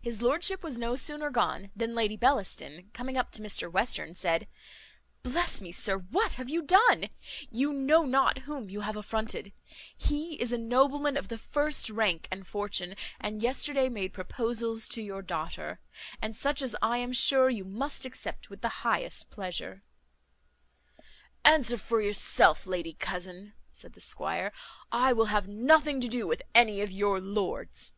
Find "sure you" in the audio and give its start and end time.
17.12-17.64